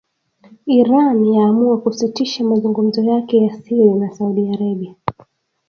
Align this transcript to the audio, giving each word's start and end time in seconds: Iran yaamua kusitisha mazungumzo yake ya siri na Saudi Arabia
Iran 0.67 1.23
yaamua 1.25 1.77
kusitisha 1.81 2.43
mazungumzo 2.43 3.03
yake 3.03 3.37
ya 3.37 3.53
siri 3.53 3.93
na 3.93 4.09
Saudi 4.11 4.49
Arabia 4.49 4.95